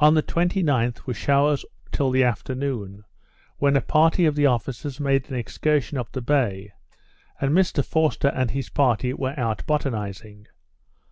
[0.00, 3.04] On the 29th, were showers till the afternoon;
[3.58, 6.72] when a party of the officers made an excursion up the bay;
[7.40, 10.48] and Mr Forster and his party were out botanizing.